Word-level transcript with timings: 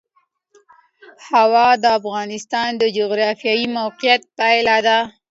هوا 1.29 1.67
د 1.81 1.85
افغانستان 1.99 2.69
د 2.77 2.83
جغرافیایي 2.97 3.67
موقیعت 3.77 4.21
پایله 4.37 4.77
ده. 4.87 4.99